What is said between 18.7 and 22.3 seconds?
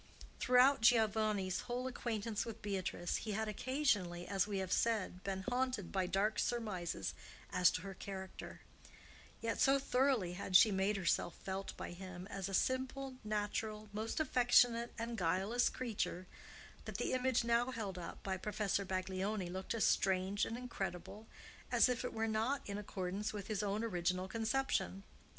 Baglioni looked as strange and incredible as if it were